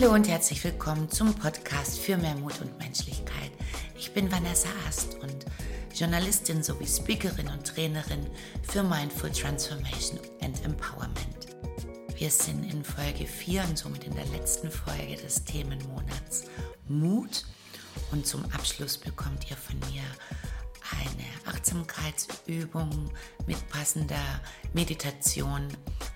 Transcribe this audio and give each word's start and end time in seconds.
Hallo 0.00 0.14
und 0.14 0.28
herzlich 0.28 0.62
willkommen 0.62 1.10
zum 1.10 1.34
Podcast 1.34 1.98
für 1.98 2.16
mehr 2.16 2.36
Mut 2.36 2.60
und 2.60 2.78
Menschlichkeit. 2.78 3.50
Ich 3.98 4.12
bin 4.14 4.30
Vanessa 4.30 4.68
Ast 4.86 5.16
und 5.16 5.44
Journalistin 5.92 6.62
sowie 6.62 6.86
Speakerin 6.86 7.48
und 7.48 7.66
Trainerin 7.66 8.24
für 8.62 8.84
Mindful 8.84 9.32
Transformation 9.32 10.20
and 10.40 10.64
Empowerment. 10.64 11.48
Wir 12.16 12.30
sind 12.30 12.72
in 12.72 12.84
Folge 12.84 13.26
4 13.26 13.64
und 13.64 13.76
somit 13.76 14.04
in 14.04 14.14
der 14.14 14.26
letzten 14.26 14.70
Folge 14.70 15.16
des 15.16 15.42
Themenmonats 15.42 16.44
Mut. 16.86 17.44
Und 18.12 18.24
zum 18.24 18.44
Abschluss 18.52 18.96
bekommt 18.96 19.50
ihr 19.50 19.56
von 19.56 19.80
mir 19.92 20.04
eine 20.92 21.52
Achtsamkeitsübung 21.56 23.10
mit 23.48 23.68
passender 23.68 24.40
Meditation 24.74 25.66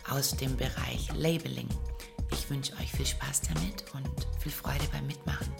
aus 0.09 0.37
dem 0.37 0.57
Bereich 0.57 1.09
Labeling. 1.17 1.69
Ich 2.33 2.49
wünsche 2.51 2.73
euch 2.75 2.91
viel 2.91 3.07
Spaß 3.07 3.43
damit 3.43 3.85
und 3.95 4.27
viel 4.41 4.53
Freude 4.53 4.85
beim 4.91 5.07
Mitmachen. 5.07 5.53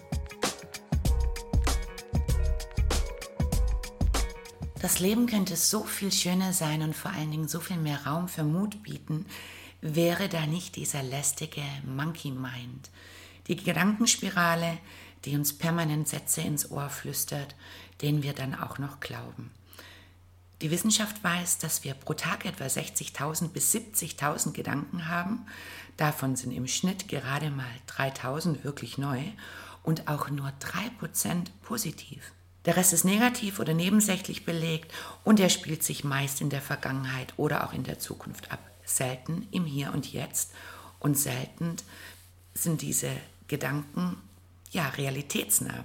Das 4.81 4.99
Leben 4.99 5.27
könnte 5.27 5.55
so 5.57 5.85
viel 5.85 6.11
schöner 6.11 6.53
sein 6.53 6.83
und 6.83 6.97
vor 6.97 7.13
allen 7.13 7.31
Dingen 7.31 7.47
so 7.47 7.61
viel 7.61 7.77
mehr 7.77 8.05
Raum 8.05 8.29
für 8.29 8.43
Mut 8.43 8.83
bieten, 8.83 9.27
wäre 9.81 10.29
da 10.29 10.47
nicht 10.47 10.77
dieser 10.77 11.03
lästige 11.03 11.63
Monkey 11.85 12.31
Mind, 12.31 12.91
die 13.49 13.57
Gedankenspirale, 13.57 14.79
die 15.25 15.37
uns 15.37 15.57
permanent 15.57 16.09
Sätze 16.09 16.41
ins 16.41 16.71
Ohr 16.71 16.89
flüstert, 16.89 17.55
denen 18.01 18.23
wir 18.23 18.33
dann 18.33 18.55
auch 18.55 18.79
noch 18.79 18.99
glauben. 19.01 19.51
Die 20.63 20.71
Wissenschaft 20.71 21.25
weiß, 21.25 21.59
dass 21.59 21.83
wir 21.83 21.95
pro 21.95 22.15
Tag 22.15 22.45
etwa 22.45 22.65
60.000 22.65 23.49
bis 23.49 23.75
70.000 23.75 24.53
Gedanken 24.53 25.09
haben. 25.09 25.45
Davon 25.97 26.37
sind 26.37 26.53
im 26.53 26.69
Schnitt 26.69 27.09
gerade 27.09 27.51
mal 27.51 27.67
3.000 27.89 28.63
wirklich 28.63 28.97
neu 28.97 29.25
und 29.83 30.07
auch 30.07 30.31
nur 30.31 30.53
3% 30.61 31.47
positiv. 31.63 32.31
Der 32.65 32.77
Rest 32.77 32.93
ist 32.93 33.05
negativ 33.05 33.59
oder 33.59 33.75
nebensächlich 33.75 34.45
belegt 34.45 34.93
und 35.25 35.41
er 35.41 35.49
spielt 35.49 35.83
sich 35.83 36.05
meist 36.05 36.41
in 36.41 36.49
der 36.49 36.63
Vergangenheit 36.63 37.35
oder 37.39 37.67
auch 37.67 37.73
in 37.73 37.83
der 37.83 37.99
Zukunft 37.99 38.53
ab. 38.53 38.61
Selten 38.85 39.49
im 39.51 39.65
Hier 39.65 39.93
und 39.93 40.13
Jetzt 40.13 40.53
und 41.01 41.19
selten 41.19 41.75
sind 42.55 42.83
diese 42.83 43.11
Gedanken 43.49 44.17
ja 44.71 44.89
realitätsnah. 44.91 45.85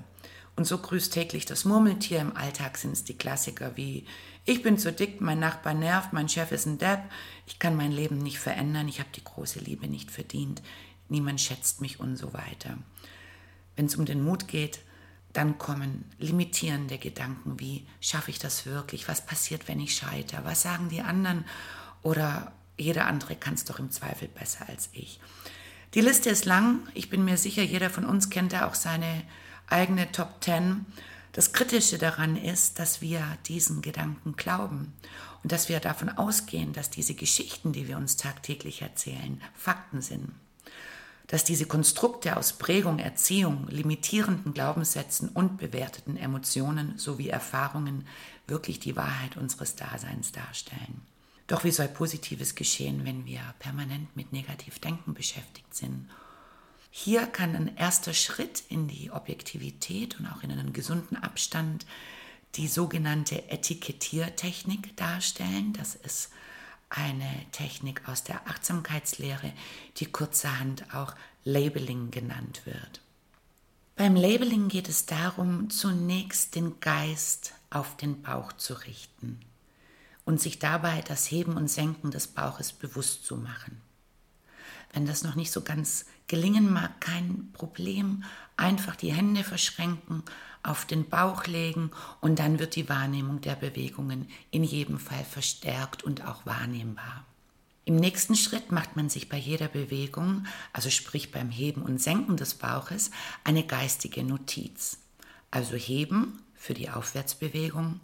Und 0.58 0.66
so 0.66 0.80
grüßt 0.80 1.14
täglich 1.14 1.46
das 1.46 1.64
Murmeltier. 1.64 2.20
Im 2.20 2.36
Alltag 2.36 2.78
sind 2.78 2.92
es 2.92 3.06
die 3.06 3.18
Klassiker 3.18 3.78
wie 3.78 4.06
ich 4.50 4.64
bin 4.64 4.78
zu 4.78 4.94
dick, 4.94 5.20
mein 5.20 5.40
Nachbar 5.40 5.74
nervt, 5.74 6.14
mein 6.14 6.30
Chef 6.30 6.54
ist 6.54 6.66
ein 6.66 6.78
Depp, 6.78 7.02
ich 7.48 7.60
kann 7.60 7.76
mein 7.76 7.92
Leben 7.92 8.18
nicht 8.18 8.40
verändern, 8.40 8.88
ich 8.88 9.00
habe 9.00 9.10
die 9.14 9.24
große 9.24 9.60
Liebe 9.60 9.90
nicht 9.90 10.10
verdient, 10.10 10.62
niemand 11.10 11.42
schätzt 11.42 11.82
mich 11.82 12.00
und 12.00 12.16
so 12.16 12.32
weiter. 12.32 12.78
Wenn 13.76 13.88
es 13.88 13.98
um 13.98 14.06
den 14.06 14.24
Mut 14.24 14.48
geht, 14.48 14.80
dann 15.34 15.58
kommen 15.58 16.06
limitierende 16.18 16.98
Gedanken 16.98 17.60
wie, 17.60 17.86
schaffe 18.00 18.32
ich 18.32 18.40
das 18.40 18.66
wirklich? 18.66 19.10
Was 19.10 19.26
passiert, 19.26 19.68
wenn 19.68 19.82
ich 19.82 19.96
scheitere? 19.96 20.46
Was 20.46 20.62
sagen 20.62 20.88
die 20.88 21.02
anderen? 21.02 21.44
Oder 22.02 22.54
jeder 22.78 23.06
andere 23.08 23.36
kann 23.36 23.56
es 23.56 23.66
doch 23.66 23.80
im 23.80 23.92
Zweifel 23.92 24.30
besser 24.30 24.70
als 24.70 24.90
ich. 24.94 25.20
Die 25.94 26.02
Liste 26.02 26.30
ist 26.30 26.46
lang. 26.46 26.88
Ich 26.94 27.10
bin 27.10 27.26
mir 27.26 27.36
sicher, 27.36 27.64
jeder 27.64 27.90
von 27.90 28.06
uns 28.06 28.30
kennt 28.30 28.54
da 28.54 28.66
auch 28.66 28.76
seine 28.76 29.24
eigene 29.68 30.12
Top 30.12 30.42
Ten. 30.42 30.86
Das 31.34 31.54
Kritische 31.54 31.98
daran 31.98 32.36
ist, 32.36 32.80
dass 32.80 33.02
wir 33.02 33.22
diesen 33.46 33.82
Gedanken 33.82 34.36
glauben 34.36 34.94
und 35.44 35.52
dass 35.52 35.70
wir 35.70 35.80
davon 35.80 36.10
ausgehen, 36.10 36.74
dass 36.74 36.90
diese 36.90 37.14
Geschichten, 37.14 37.74
die 37.74 37.88
wir 37.88 37.98
uns 37.98 38.16
tagtäglich 38.18 38.82
erzählen, 38.82 39.42
Fakten 39.54 40.02
sind 40.02 40.32
dass 41.28 41.44
diese 41.44 41.66
Konstrukte 41.66 42.38
aus 42.38 42.54
Prägung, 42.54 43.00
Erziehung, 43.00 43.68
limitierenden 43.68 44.54
Glaubenssätzen 44.54 45.30
und 45.30 45.58
bewerteten 45.58 46.16
Emotionen 46.16 46.98
sowie 46.98 47.28
Erfahrungen 47.28 48.08
wirklich 48.48 48.80
die 48.80 48.96
Wahrheit 48.96 49.36
unseres 49.36 49.76
Daseins 49.76 50.32
darstellen. 50.32 51.02
Doch 51.48 51.64
wie 51.64 51.72
soll 51.72 51.90
Positives 51.90 52.56
geschehen, 52.56 53.06
wenn 53.06 53.26
wir 53.26 53.42
permanent 53.60 54.16
mit 54.16 54.32
Negativdenken 54.32 55.14
beschäftigt 55.14 55.76
sind? 55.76 56.10
Hier 57.00 57.28
kann 57.28 57.56
ein 57.56 57.78
erster 57.78 58.12
Schritt 58.12 58.64
in 58.70 58.88
die 58.88 59.12
Objektivität 59.12 60.20
und 60.20 60.26
auch 60.26 60.42
in 60.42 60.52
einen 60.52 60.74
gesunden 60.74 61.16
Abstand 61.16 61.86
die 62.56 62.68
sogenannte 62.68 63.52
Etikettiertechnik 63.52 64.98
darstellen. 64.98 65.74
Das 65.74 65.94
ist 65.94 66.32
eine 66.90 67.30
Technik 67.52 68.10
aus 68.10 68.24
der 68.24 68.48
Achtsamkeitslehre, 68.48 69.54
die 69.98 70.08
kurzerhand 70.08 70.92
auch 70.96 71.14
Labeling 71.44 72.10
genannt 72.10 72.64
wird. 72.66 73.00
Beim 73.96 74.16
Labeling 74.16 74.68
geht 74.68 74.90
es 74.90 75.06
darum, 75.06 75.70
zunächst 75.70 76.56
den 76.56 76.80
Geist 76.80 77.54
auf 77.70 77.96
den 77.96 78.24
Bauch 78.24 78.54
zu 78.54 78.74
richten 78.74 79.40
und 80.26 80.42
sich 80.42 80.58
dabei 80.58 81.04
das 81.04 81.30
Heben 81.30 81.58
und 81.58 81.68
Senken 81.68 82.10
des 82.10 82.26
Bauches 82.26 82.74
bewusst 82.74 83.24
zu 83.24 83.38
machen. 83.38 83.87
Wenn 84.94 85.06
das 85.06 85.24
noch 85.24 85.36
nicht 85.36 85.52
so 85.52 85.62
ganz 85.62 86.06
gelingen 86.28 86.72
mag, 86.72 87.00
kein 87.02 87.50
Problem, 87.54 88.24
einfach 88.56 88.96
die 88.96 89.14
Hände 89.14 89.44
verschränken, 89.44 90.24
auf 90.64 90.86
den 90.86 91.08
Bauch 91.08 91.46
legen 91.46 91.92
und 92.20 92.40
dann 92.40 92.60
wird 92.60 92.76
die 92.76 92.90
Wahrnehmung 92.90 93.42
der 93.42 93.56
Bewegungen 93.56 94.28
in 94.52 94.64
jedem 94.64 95.00
Fall 95.00 95.24
verstärkt 95.24 96.04
und 96.04 96.26
auch 96.26 96.46
wahrnehmbar. 96.46 97.26
Im 97.86 97.96
nächsten 97.96 98.36
Schritt 98.36 98.70
macht 98.72 98.98
man 98.98 99.10
sich 99.10 99.30
bei 99.30 99.38
jeder 99.38 99.70
Bewegung, 99.70 100.46
also 100.74 100.90
sprich 100.90 101.32
beim 101.32 101.50
Heben 101.50 101.84
und 101.84 102.02
Senken 102.02 102.36
des 102.36 102.56
Bauches, 102.56 103.12
eine 103.46 103.64
geistige 103.66 104.26
Notiz. 104.26 105.00
Also 105.52 105.78
heben 105.78 106.42
für 106.54 106.74
die 106.74 106.90
Aufwärtsbewegung 106.90 108.02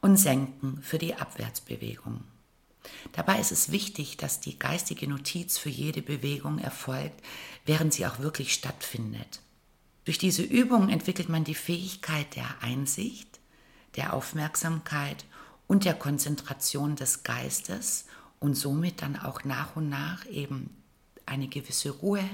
und 0.00 0.18
senken 0.18 0.78
für 0.82 0.98
die 0.98 1.16
Abwärtsbewegung. 1.16 2.22
Dabei 3.12 3.40
ist 3.40 3.52
es 3.52 3.70
wichtig, 3.70 4.16
dass 4.16 4.40
die 4.40 4.58
geistige 4.58 5.08
Notiz 5.08 5.58
für 5.58 5.70
jede 5.70 6.02
Bewegung 6.02 6.58
erfolgt, 6.58 7.20
während 7.64 7.94
sie 7.94 8.06
auch 8.06 8.18
wirklich 8.18 8.52
stattfindet. 8.52 9.40
Durch 10.04 10.18
diese 10.18 10.42
Übung 10.42 10.90
entwickelt 10.90 11.28
man 11.28 11.44
die 11.44 11.54
Fähigkeit 11.54 12.36
der 12.36 12.62
Einsicht, 12.62 13.40
der 13.96 14.12
Aufmerksamkeit 14.12 15.24
und 15.66 15.84
der 15.84 15.94
Konzentration 15.94 16.96
des 16.96 17.22
Geistes 17.22 18.04
und 18.38 18.54
somit 18.54 19.00
dann 19.00 19.16
auch 19.16 19.44
nach 19.44 19.76
und 19.76 19.88
nach 19.88 20.26
eben 20.26 20.70
eine 21.24 21.48
gewisse 21.48 21.90
Ruhe, 21.90 22.28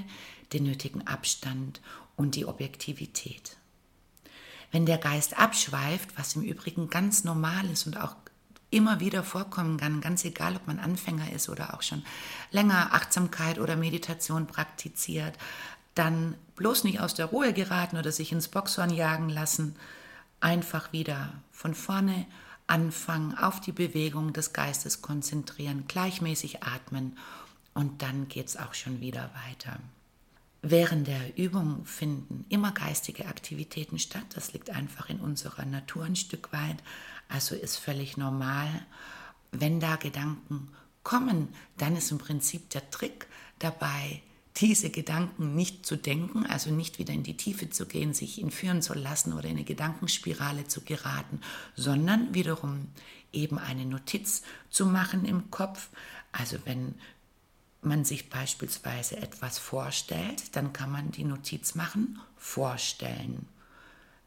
den 0.51 0.63
nötigen 0.63 1.07
Abstand 1.07 1.79
und 2.17 2.35
die 2.35 2.45
Objektivität. 2.45 3.55
Wenn 4.71 4.85
der 4.85 4.97
Geist 4.97 5.37
abschweift, 5.37 6.09
was 6.17 6.35
im 6.35 6.43
Übrigen 6.43 6.89
ganz 6.89 7.23
normal 7.23 7.69
ist 7.69 7.87
und 7.87 7.97
auch 7.97 8.15
immer 8.71 8.99
wieder 8.99 9.23
vorkommen 9.23 9.77
kann, 9.77 10.01
ganz 10.01 10.25
egal, 10.25 10.55
ob 10.55 10.65
man 10.65 10.79
Anfänger 10.79 11.31
ist 11.31 11.49
oder 11.49 11.73
auch 11.73 11.81
schon 11.81 12.03
länger 12.51 12.93
Achtsamkeit 12.93 13.59
oder 13.59 13.75
Meditation 13.75 14.47
praktiziert, 14.47 15.37
dann 15.93 16.35
bloß 16.55 16.85
nicht 16.85 17.01
aus 17.01 17.13
der 17.13 17.27
Ruhe 17.27 17.53
geraten 17.53 17.97
oder 17.97 18.11
sich 18.11 18.31
ins 18.31 18.47
Boxhorn 18.47 18.89
jagen 18.89 19.29
lassen, 19.29 19.75
einfach 20.39 20.93
wieder 20.93 21.33
von 21.51 21.75
vorne 21.75 22.25
anfangen, 22.67 23.37
auf 23.37 23.59
die 23.59 23.73
Bewegung 23.73 24.31
des 24.31 24.53
Geistes 24.53 25.01
konzentrieren, 25.01 25.85
gleichmäßig 25.87 26.63
atmen 26.63 27.17
und 27.73 28.01
dann 28.01 28.29
geht 28.29 28.47
es 28.47 28.57
auch 28.57 28.73
schon 28.73 29.01
wieder 29.01 29.29
weiter. 29.45 29.77
Während 30.63 31.07
der 31.07 31.37
Übung 31.37 31.85
finden 31.85 32.45
immer 32.49 32.71
geistige 32.71 33.25
Aktivitäten 33.25 33.97
statt. 33.97 34.25
Das 34.35 34.53
liegt 34.53 34.69
einfach 34.69 35.09
in 35.09 35.19
unserer 35.19 35.65
Natur 35.65 36.05
ein 36.05 36.15
Stück 36.15 36.53
weit. 36.53 36.77
Also 37.29 37.55
ist 37.55 37.77
völlig 37.77 38.15
normal. 38.15 38.69
Wenn 39.51 39.79
da 39.79 39.95
Gedanken 39.95 40.69
kommen, 41.03 41.49
dann 41.77 41.95
ist 41.95 42.11
im 42.11 42.19
Prinzip 42.19 42.69
der 42.69 42.89
Trick 42.91 43.25
dabei, 43.57 44.21
diese 44.57 44.89
Gedanken 44.89 45.55
nicht 45.55 45.85
zu 45.85 45.95
denken, 45.95 46.45
also 46.45 46.71
nicht 46.71 46.99
wieder 46.99 47.13
in 47.13 47.23
die 47.23 47.37
Tiefe 47.37 47.69
zu 47.69 47.85
gehen, 47.85 48.13
sich 48.13 48.41
entführen 48.41 48.81
zu 48.81 48.93
lassen 48.93 49.33
oder 49.33 49.45
in 49.45 49.55
eine 49.55 49.63
Gedankenspirale 49.63 50.67
zu 50.67 50.81
geraten, 50.81 51.39
sondern 51.75 52.33
wiederum 52.33 52.89
eben 53.31 53.57
eine 53.57 53.85
Notiz 53.85 54.43
zu 54.69 54.85
machen 54.85 55.25
im 55.25 55.49
Kopf. 55.51 55.89
Also 56.33 56.57
wenn 56.65 56.95
man 57.81 58.05
sich 58.05 58.29
beispielsweise 58.29 59.17
etwas 59.17 59.57
vorstellt, 59.57 60.55
dann 60.55 60.73
kann 60.73 60.91
man 60.91 61.11
die 61.11 61.23
Notiz 61.23 61.75
machen, 61.75 62.19
vorstellen. 62.37 63.47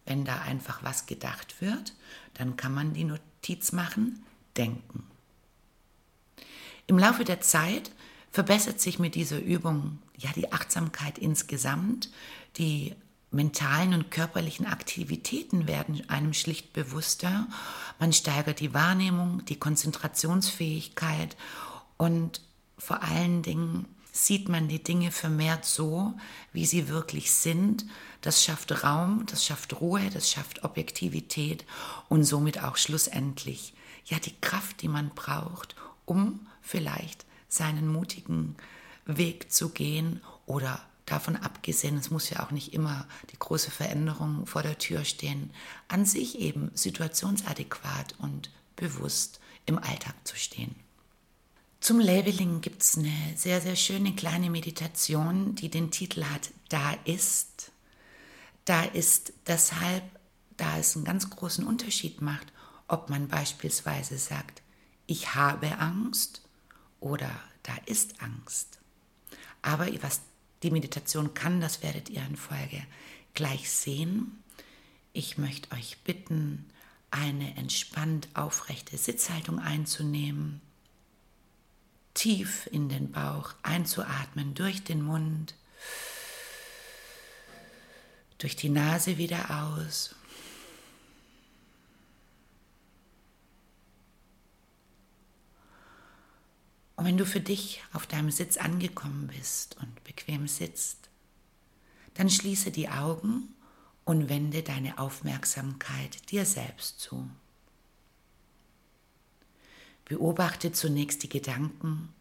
Wenn 0.05 0.25
da 0.25 0.41
einfach 0.43 0.83
was 0.83 1.07
gedacht 1.07 1.61
wird, 1.61 1.95
dann 2.35 2.57
kann 2.57 2.75
man 2.75 2.93
die 2.93 3.05
Notiz 3.05 3.73
machen, 3.73 4.25
denken. 4.57 5.05
Im 6.87 6.99
Laufe 6.99 7.25
der 7.25 7.41
Zeit 7.41 7.91
verbessert 8.31 8.81
sich 8.81 8.99
mit 8.99 9.15
dieser 9.15 9.41
Übung 9.41 9.99
ja 10.17 10.31
die 10.35 10.53
Achtsamkeit 10.53 11.19
insgesamt, 11.19 12.11
die 12.57 12.95
mentalen 13.31 13.95
und 13.95 14.11
körperlichen 14.11 14.67
Aktivitäten 14.67 15.67
werden 15.67 16.09
einem 16.09 16.35
schlicht 16.35 16.73
bewusster, 16.73 17.47
man 17.99 18.13
steigert 18.13 18.61
die 18.61 18.75
Wahrnehmung, 18.75 19.45
die 19.47 19.59
Konzentrationsfähigkeit 19.59 21.37
und 21.97 22.41
vor 22.79 23.03
allen 23.03 23.43
Dingen 23.43 23.87
sieht 24.13 24.49
man 24.49 24.69
die 24.69 24.83
Dinge 24.83 25.11
vermehrt 25.11 25.65
so, 25.65 26.15
wie 26.53 26.67
sie 26.67 26.89
wirklich 26.89 27.33
sind. 27.33 27.85
Das 28.21 28.45
schafft 28.45 28.85
Raum, 28.85 29.27
das 29.27 29.45
schafft 29.45 29.81
Ruhe, 29.81 30.09
das 30.11 30.31
schafft 30.31 30.63
Objektivität 30.63 31.65
und 32.09 32.23
somit 32.25 32.63
auch 32.63 32.77
schlussendlich 32.77 33.75
ja 34.05 34.19
die 34.19 34.39
Kraft, 34.41 34.83
die 34.83 34.89
man 34.89 35.11
braucht, 35.11 35.75
um 36.05 36.47
vielleicht 36.63 37.27
seinen 37.49 37.89
mutigen 37.89 38.55
Weg 39.05 39.53
zu 39.53 39.71
gehen 39.71 40.21
oder 40.47 40.81
davon 41.07 41.37
abgesehen, 41.37 41.99
es 41.99 42.11
muss 42.11 42.31
ja 42.31 42.45
auch 42.45 42.51
nicht 42.51 42.73
immer 42.73 43.07
die 43.31 43.39
große 43.39 43.71
Veränderung 43.71 44.47
vor 44.47 44.63
der 44.63 44.79
Tür 44.79 45.05
stehen, 45.05 45.51
an 45.89 46.07
sich 46.07 46.39
eben 46.39 46.71
situationsadäquat 46.75 48.15
und 48.19 48.51
bewusst 48.77 49.41
im 49.67 49.79
Alltag 49.79 50.15
zu 50.25 50.37
stehen. 50.37 50.75
Zum 51.85 52.01
Labeling 52.01 52.63
gibt 52.63 52.81
es 52.81 52.97
eine 52.97 53.13
sehr, 53.37 53.61
sehr 53.61 53.77
schöne 53.77 54.15
kleine 54.15 54.49
Meditation, 54.49 55.55
die 55.55 55.69
den 55.69 55.91
Titel 55.91 56.25
hat 56.25 56.51
Da 56.71 56.95
ist. 57.05 57.73
Da 58.65 58.85
ist 58.85 59.35
deshalb, 59.47 60.03
da 60.57 60.79
es 60.79 60.97
einen 60.97 61.05
ganz 61.05 61.29
großen 61.29 61.67
Unterschied 61.67 62.23
macht, 62.23 62.55
ob 62.89 63.11
man 63.11 63.29
beispielsweise 63.29 64.17
sagt, 64.17 64.63
ich 65.07 65.35
habe 65.35 65.79
Angst 65.79 66.41
oder 67.01 67.31
da 67.65 67.75
ist 67.85 68.23
Angst. 68.23 68.79
Aber 69.61 69.87
was 70.01 70.23
die 70.63 70.71
Meditation 70.71 71.35
kann, 71.35 71.61
das 71.61 71.83
werdet 71.83 72.09
ihr 72.09 72.25
in 72.25 72.37
Folge 72.37 72.83
gleich 73.35 73.69
sehen. 73.69 74.43
Ich 75.13 75.37
möchte 75.37 75.71
euch 75.77 75.99
bitten, 76.03 76.65
eine 77.11 77.59
entspannt 77.59 78.29
aufrechte 78.33 78.97
Sitzhaltung 78.97 79.59
einzunehmen, 79.59 80.63
tief 82.15 82.69
in 82.71 82.89
den 82.89 83.11
Bauch 83.13 83.55
einzuatmen 83.63 84.55
durch 84.55 84.85
den 84.85 85.03
Mund, 85.03 85.55
durch 88.39 88.57
die 88.57 88.69
Nase 88.69 89.19
wieder 89.19 89.71
aus. 89.73 90.15
Und 96.97 97.07
wenn 97.07 97.19
du 97.19 97.27
für 97.27 97.41
dich 97.41 97.83
auf 97.93 98.07
deinem 98.07 98.31
Sitz 98.31 98.57
angekommen 98.57 99.27
bist 99.27 99.77
und 99.81 100.05
bequem 100.05 100.47
sitzt, 100.47 101.11
dann 102.15 102.31
schließe 102.31 102.71
die 102.71 102.89
Augen 102.89 103.55
und 104.05 104.29
wende 104.29 104.63
deine 104.63 104.99
Aufmerksamkeit 104.99 106.31
dir 106.31 106.47
selbst 106.47 107.01
zu. 107.01 107.29
Beobachte 110.05 110.73
zunächst 110.73 111.23
die 111.23 111.29
Gedanken, 111.29 112.15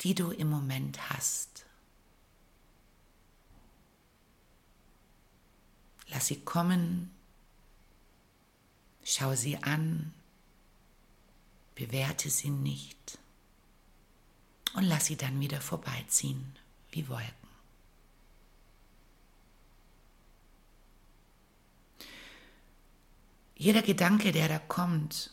die 0.00 0.14
du 0.14 0.30
im 0.30 0.48
Moment 0.48 1.10
hast. 1.10 1.66
Lass 6.08 6.26
sie 6.26 6.40
kommen, 6.40 7.10
schau 9.04 9.34
sie 9.34 9.62
an, 9.62 10.12
bewerte 11.74 12.30
sie 12.30 12.50
nicht 12.50 13.18
und 14.74 14.84
lass 14.84 15.06
sie 15.06 15.16
dann 15.16 15.38
wieder 15.40 15.60
vorbeiziehen 15.60 16.56
wie 16.90 17.08
Wolken. 17.08 17.34
Jeder 23.54 23.82
Gedanke, 23.82 24.32
der 24.32 24.48
da 24.48 24.58
kommt, 24.58 25.32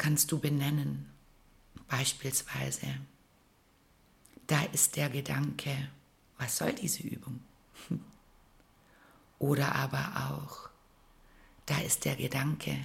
kannst 0.00 0.32
du 0.32 0.38
benennen. 0.38 1.12
Beispielsweise, 1.86 2.86
da 4.46 4.62
ist 4.72 4.96
der 4.96 5.10
Gedanke, 5.10 5.90
was 6.38 6.56
soll 6.56 6.72
diese 6.72 7.02
Übung? 7.02 7.40
Oder 9.38 9.74
aber 9.74 10.30
auch, 10.30 10.70
da 11.66 11.78
ist 11.80 12.06
der 12.06 12.16
Gedanke, 12.16 12.82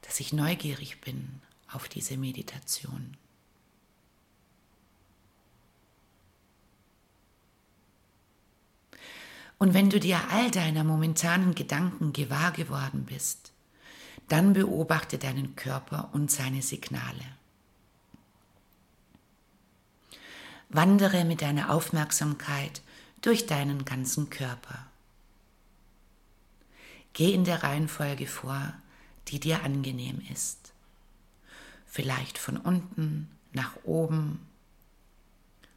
dass 0.00 0.18
ich 0.18 0.32
neugierig 0.32 1.02
bin 1.02 1.42
auf 1.70 1.86
diese 1.86 2.16
Meditation. 2.16 3.18
Und 9.58 9.74
wenn 9.74 9.90
du 9.90 10.00
dir 10.00 10.30
all 10.30 10.50
deiner 10.50 10.82
momentanen 10.82 11.54
Gedanken 11.54 12.14
gewahr 12.14 12.52
geworden 12.52 13.04
bist, 13.04 13.52
dann 14.28 14.52
beobachte 14.52 15.18
deinen 15.18 15.56
Körper 15.56 16.10
und 16.12 16.30
seine 16.30 16.62
Signale. 16.62 17.24
Wandere 20.68 21.24
mit 21.24 21.42
deiner 21.42 21.70
Aufmerksamkeit 21.70 22.82
durch 23.20 23.46
deinen 23.46 23.84
ganzen 23.84 24.30
Körper. 24.30 24.86
Geh 27.12 27.32
in 27.32 27.44
der 27.44 27.62
Reihenfolge 27.62 28.26
vor, 28.26 28.74
die 29.28 29.40
dir 29.40 29.62
angenehm 29.62 30.20
ist. 30.32 30.72
Vielleicht 31.86 32.36
von 32.36 32.56
unten 32.56 33.30
nach 33.52 33.76
oben 33.84 34.40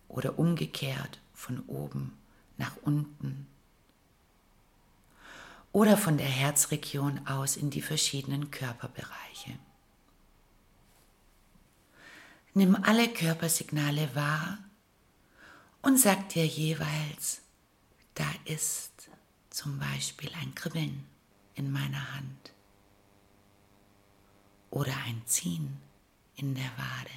oder 0.07 0.37
umgekehrt 0.37 1.19
von 1.33 1.61
oben 1.67 2.17
nach 2.57 2.75
unten 2.81 3.47
oder 5.71 5.97
von 5.97 6.17
der 6.17 6.27
Herzregion 6.27 7.27
aus 7.27 7.55
in 7.55 7.69
die 7.69 7.81
verschiedenen 7.81 8.51
Körperbereiche. 8.51 9.57
Nimm 12.53 12.75
alle 12.75 13.07
Körpersignale 13.07 14.13
wahr 14.15 14.57
und 15.81 15.99
sag 15.99 16.29
dir 16.29 16.45
jeweils, 16.45 17.41
da 18.15 18.25
ist 18.45 19.09
zum 19.49 19.79
Beispiel 19.79 20.31
ein 20.41 20.55
Kribbeln 20.55 21.05
in 21.55 21.71
meiner 21.71 22.15
Hand 22.15 22.53
oder 24.71 24.93
ein 25.05 25.21
Ziehen 25.25 25.77
in 26.35 26.55
der 26.55 26.71
Wade, 26.77 27.11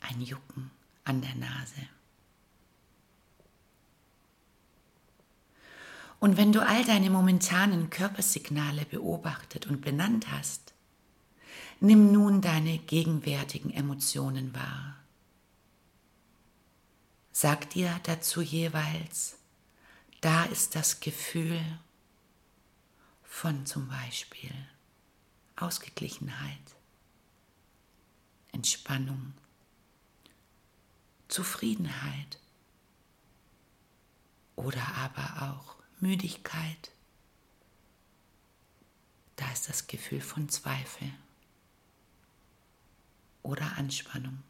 ein 0.00 0.20
Jucken 0.20 0.70
an 1.04 1.22
der 1.22 1.34
Nase. 1.34 1.88
Und 6.20 6.36
wenn 6.36 6.52
du 6.52 6.66
all 6.66 6.84
deine 6.84 7.10
momentanen 7.10 7.90
Körpersignale 7.90 8.84
beobachtet 8.84 9.66
und 9.66 9.80
benannt 9.80 10.30
hast, 10.32 10.74
nimm 11.80 12.12
nun 12.12 12.40
deine 12.40 12.78
gegenwärtigen 12.78 13.70
Emotionen 13.70 14.52
wahr. 14.54 14.96
Sag 17.30 17.70
dir 17.70 18.00
dazu 18.02 18.42
jeweils, 18.42 19.36
da 20.20 20.44
ist 20.46 20.74
das 20.74 20.98
Gefühl 20.98 21.60
von 23.22 23.64
zum 23.64 23.86
Beispiel 23.86 24.50
Ausgeglichenheit, 25.54 26.58
Entspannung, 28.50 29.34
Zufriedenheit 31.28 32.40
oder 34.56 34.82
aber 34.96 35.52
auch 35.52 35.77
Müdigkeit. 36.00 36.92
Da 39.36 39.50
ist 39.52 39.68
das 39.68 39.86
Gefühl 39.86 40.20
von 40.20 40.48
Zweifel 40.48 41.12
oder 43.42 43.76
Anspannung. 43.76 44.42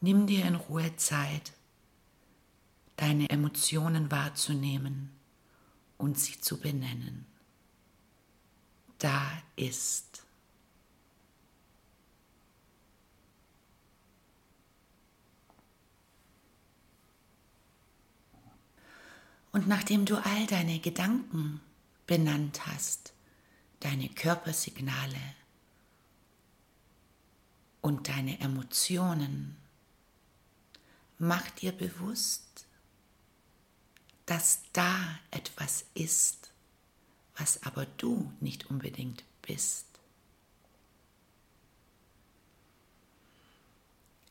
Nimm 0.00 0.26
dir 0.26 0.44
in 0.44 0.54
Ruhe 0.54 0.94
Zeit, 0.96 1.52
deine 2.96 3.28
Emotionen 3.30 4.10
wahrzunehmen 4.10 5.10
und 5.96 6.18
sie 6.18 6.40
zu 6.40 6.58
benennen. 6.58 7.26
Da 8.98 9.30
ist 9.56 10.24
Und 19.52 19.66
nachdem 19.66 20.04
du 20.04 20.16
all 20.16 20.46
deine 20.46 20.78
Gedanken 20.78 21.60
benannt 22.06 22.66
hast, 22.66 23.12
deine 23.80 24.08
Körpersignale 24.08 25.20
und 27.80 28.08
deine 28.08 28.40
Emotionen, 28.40 29.56
mach 31.18 31.48
dir 31.50 31.72
bewusst, 31.72 32.66
dass 34.26 34.60
da 34.72 35.18
etwas 35.30 35.86
ist, 35.94 36.50
was 37.36 37.62
aber 37.62 37.86
du 37.86 38.30
nicht 38.40 38.66
unbedingt 38.66 39.24
bist. 39.42 39.86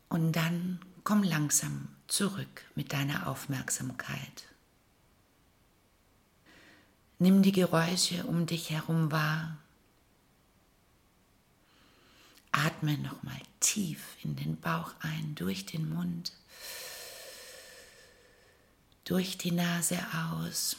Und 0.09 0.33
dann 0.33 0.79
komm 1.03 1.23
langsam 1.23 1.89
zurück 2.07 2.65
mit 2.75 2.93
deiner 2.93 3.27
Aufmerksamkeit 3.27 4.47
Nimm 7.19 7.41
die 7.41 7.51
Geräusche 7.51 8.23
um 8.25 8.45
dich 8.45 8.69
herum 8.69 9.11
wahr. 9.11 9.57
Atme 12.51 12.97
nochmal 12.97 13.41
tief 13.59 14.17
in 14.23 14.35
den 14.35 14.59
Bauch 14.59 14.93
ein, 14.99 15.35
durch 15.35 15.65
den 15.65 15.89
Mund, 15.89 16.31
durch 19.03 19.37
die 19.37 19.51
Nase 19.51 19.99
aus. 20.13 20.75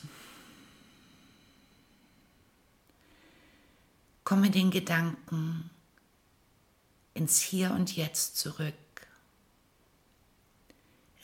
Komme 4.25 4.51
den 4.51 4.71
Gedanken 4.71 5.71
ins 7.15 7.41
Hier 7.41 7.71
und 7.73 7.97
Jetzt 7.97 8.37
zurück. 8.37 8.75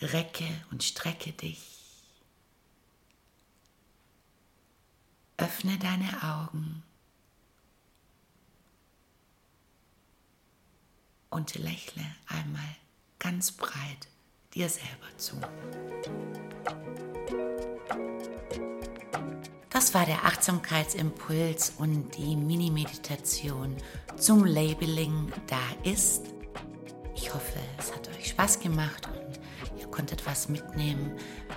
Recke 0.01 0.49
und 0.71 0.83
strecke 0.83 1.33
dich. 1.33 1.74
Öffne 5.45 5.77
deine 5.77 6.23
Augen 6.23 6.83
und 11.29 11.55
lächle 11.57 12.03
einmal 12.27 12.77
ganz 13.19 13.53
breit 13.53 14.09
dir 14.55 14.71
selber 14.71 15.19
zu. 15.19 15.37
Das 19.69 19.93
war 19.93 20.07
der 20.07 20.25
Achtsamkeitsimpuls 20.25 21.75
und 21.77 22.17
die 22.17 22.37
Mini-Meditation 22.37 23.77
zum 24.17 24.47
Labeling 24.47 25.31
Da 25.47 25.91
ist. 25.91 26.23
Ich 27.15 27.35
hoffe, 27.35 27.59
es 27.77 27.93
hat 27.95 28.09
euch 28.17 28.31
Spaß 28.31 28.61
gemacht 28.61 29.11
konntet 29.95 30.27
was 30.27 30.49
mitnehmen. 30.49 31.13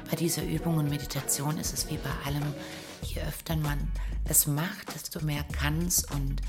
Bei 0.09 0.15
dieser 0.15 0.43
Übung 0.43 0.77
und 0.77 0.89
Meditation 0.89 1.57
ist 1.57 1.73
es 1.73 1.89
wie 1.89 1.97
bei 1.97 2.11
allem, 2.25 2.53
je 3.01 3.21
öfter 3.21 3.55
man 3.55 3.79
es 4.25 4.45
macht, 4.45 4.93
desto 4.93 5.25
mehr 5.25 5.43
kann 5.51 5.87
es 5.87 6.03
und 6.05 6.41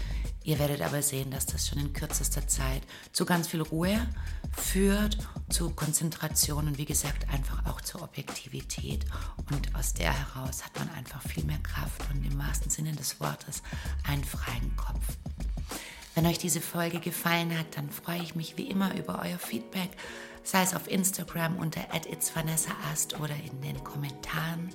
Ihr 0.49 0.59
werdet 0.59 0.81
aber 0.81 1.03
sehen, 1.03 1.31
dass 1.31 1.45
das 1.45 1.69
schon 1.69 1.79
in 1.79 1.93
kürzester 1.93 2.49
Zeit 2.49 2.81
zu 3.13 3.27
ganz 3.27 3.49
viel 3.49 3.61
Ruhe 3.61 3.99
führt, 4.57 5.19
zu 5.51 5.69
Konzentration 5.69 6.69
und 6.69 6.79
wie 6.79 6.87
gesagt 6.87 7.29
einfach 7.29 7.67
auch 7.67 7.83
zur 7.83 8.01
Objektivität. 8.01 9.05
Und 9.51 9.75
aus 9.75 9.93
der 9.93 10.11
heraus 10.11 10.65
hat 10.65 10.75
man 10.79 10.89
einfach 10.97 11.21
viel 11.21 11.45
mehr 11.45 11.59
Kraft 11.59 12.01
und 12.11 12.25
im 12.25 12.39
wahrsten 12.39 12.71
Sinne 12.71 12.93
des 12.93 13.21
Wortes 13.21 13.63
einen 14.05 14.25
freien 14.25 14.75
Kopf. 14.75 15.19
Wenn 16.15 16.25
euch 16.25 16.39
diese 16.39 16.63
Folge 16.63 16.99
gefallen 16.99 17.57
hat, 17.57 17.77
dann 17.77 17.91
freue 17.91 18.23
ich 18.23 18.35
mich 18.35 18.57
wie 18.57 18.71
immer 18.71 18.97
über 18.97 19.21
euer 19.23 19.39
Feedback, 19.39 19.91
sei 20.49 20.63
es 20.63 20.75
auf 20.75 20.89
Instagram 20.89 21.59
unter 21.59 21.83
@itsvanessaast 21.93 23.21
oder 23.21 23.35
in 23.35 23.61
den 23.61 23.85
Kommentaren. 23.85 24.71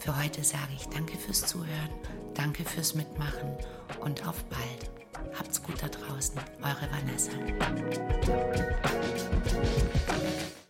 Für 0.00 0.20
heute 0.20 0.42
sage 0.42 0.72
ich 0.74 0.86
danke 0.88 1.16
fürs 1.16 1.46
Zuhören, 1.46 1.90
danke 2.34 2.64
fürs 2.64 2.96
Mitmachen 2.96 3.56
und 4.00 4.26
auf 4.26 4.42
bald. 4.46 4.90
Habt's 5.38 5.62
gut 5.62 5.80
da 5.80 5.88
draußen, 5.88 6.40
eure 6.60 6.90
Vanessa. 6.90 7.30